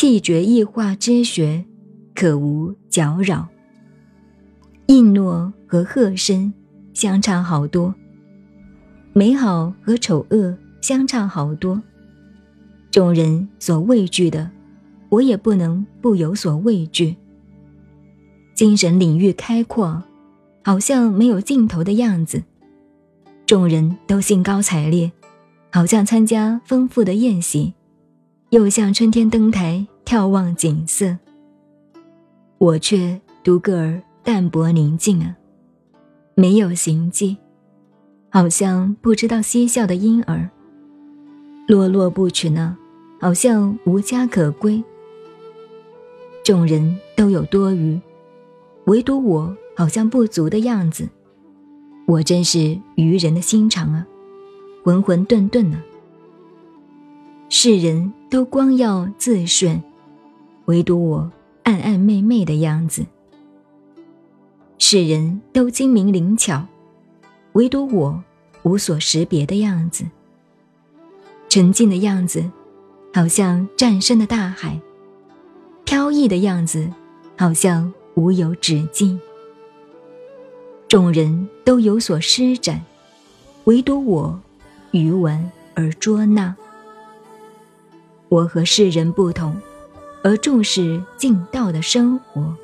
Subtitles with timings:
[0.00, 1.62] 气绝异化之学，
[2.14, 3.46] 可无搅扰。
[4.86, 6.50] 应诺和和声
[6.94, 7.94] 相差好多，
[9.12, 11.82] 美好和丑恶相差好多。
[12.90, 14.50] 众人所畏惧的，
[15.10, 17.16] 我也不能不有所畏惧。
[18.54, 20.02] 精神领域开阔，
[20.64, 22.42] 好像没有尽头的样子。
[23.44, 25.12] 众人都兴高采烈，
[25.70, 27.74] 好像参加丰富的宴席，
[28.48, 31.16] 又像春天登台眺望景色。
[32.58, 34.02] 我却独个儿。
[34.22, 35.34] 淡泊宁静啊，
[36.34, 37.38] 没有行迹，
[38.28, 40.50] 好像不知道嬉笑的婴儿。
[41.66, 42.76] 落落不群呢，
[43.18, 44.84] 好像无家可归。
[46.44, 47.98] 众人都有多余，
[48.84, 51.08] 唯独我好像不足的样子。
[52.06, 54.06] 我真是愚人的心肠啊，
[54.84, 55.82] 浑浑沌沌呢。
[57.48, 59.82] 世人都光耀自顺，
[60.66, 61.32] 唯独我
[61.64, 63.04] 暗暗昧昧的样子。
[64.78, 66.66] 世人都精明灵巧，
[67.52, 68.22] 唯独我
[68.62, 70.04] 无所识别的样子。
[71.48, 72.48] 沉静的样子，
[73.12, 74.80] 好像战胜的大海；
[75.84, 76.88] 飘逸的样子，
[77.36, 79.20] 好像无有止境。
[80.88, 82.80] 众人都有所施展，
[83.64, 84.40] 唯独我
[84.92, 86.56] 愚顽而捉拿。
[88.28, 89.56] 我和世人不同，
[90.22, 92.54] 而重视静道的生活。